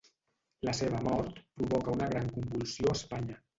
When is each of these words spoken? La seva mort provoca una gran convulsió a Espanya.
La 0.69 0.73
seva 0.77 1.01
mort 1.09 1.37
provoca 1.61 1.95
una 1.99 2.09
gran 2.15 2.35
convulsió 2.41 2.91
a 2.91 2.99
Espanya. 3.01 3.41